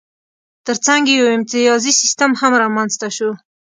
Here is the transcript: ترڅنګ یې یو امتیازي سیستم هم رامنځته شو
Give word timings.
ترڅنګ 0.65 1.03
یې 1.09 1.15
یو 1.19 1.27
امتیازي 1.37 1.91
سیستم 2.01 2.31
هم 2.39 2.51
رامنځته 2.63 3.07
شو 3.15 3.29